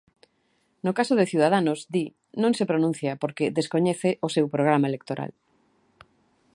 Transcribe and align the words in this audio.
No 0.85 0.91
caso 0.97 1.13
de 1.17 1.29
Ciudadanos, 1.31 1.79
di, 1.93 2.05
non 2.41 2.51
se 2.57 2.69
pronuncia 2.71 3.19
porque 3.21 3.53
"descoñece 3.57 4.09
o 4.25 4.27
seu 4.35 4.45
programa 4.53 4.89
electoral". 4.91 5.31